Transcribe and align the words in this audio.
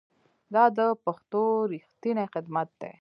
دا 0.53 0.63
د 0.77 0.79
پښتو 1.03 1.43
ریښتینی 1.73 2.25
خدمت 2.33 2.69
دی. 2.81 2.93